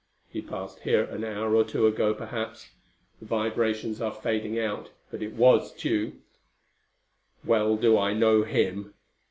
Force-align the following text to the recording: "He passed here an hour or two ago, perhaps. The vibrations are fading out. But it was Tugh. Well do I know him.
"He 0.27 0.41
passed 0.41 0.79
here 0.79 1.03
an 1.03 1.23
hour 1.23 1.53
or 1.55 1.63
two 1.63 1.85
ago, 1.85 2.15
perhaps. 2.15 2.71
The 3.19 3.27
vibrations 3.27 4.01
are 4.01 4.11
fading 4.11 4.57
out. 4.59 4.89
But 5.11 5.21
it 5.21 5.33
was 5.33 5.71
Tugh. 5.75 6.13
Well 7.45 7.77
do 7.77 7.99
I 7.99 8.11
know 8.15 8.41
him. 8.41 8.95